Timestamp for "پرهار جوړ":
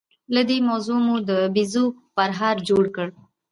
2.15-2.83